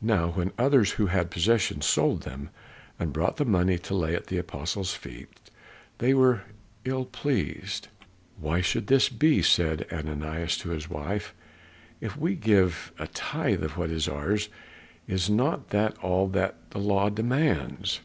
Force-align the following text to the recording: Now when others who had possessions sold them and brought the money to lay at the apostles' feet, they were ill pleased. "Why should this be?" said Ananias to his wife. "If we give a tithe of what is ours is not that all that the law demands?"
Now 0.00 0.28
when 0.28 0.52
others 0.56 0.92
who 0.92 1.08
had 1.08 1.30
possessions 1.30 1.84
sold 1.84 2.22
them 2.22 2.48
and 2.98 3.12
brought 3.12 3.36
the 3.36 3.44
money 3.44 3.76
to 3.80 3.94
lay 3.94 4.14
at 4.14 4.28
the 4.28 4.38
apostles' 4.38 4.94
feet, 4.94 5.28
they 5.98 6.14
were 6.14 6.44
ill 6.86 7.04
pleased. 7.04 7.88
"Why 8.40 8.62
should 8.62 8.86
this 8.86 9.10
be?" 9.10 9.42
said 9.42 9.86
Ananias 9.92 10.56
to 10.64 10.70
his 10.70 10.88
wife. 10.88 11.34
"If 12.00 12.16
we 12.16 12.36
give 12.36 12.90
a 12.98 13.06
tithe 13.08 13.62
of 13.62 13.76
what 13.76 13.90
is 13.90 14.08
ours 14.08 14.48
is 15.06 15.28
not 15.28 15.68
that 15.68 15.98
all 15.98 16.26
that 16.28 16.56
the 16.70 16.78
law 16.80 17.10
demands?" 17.10 18.00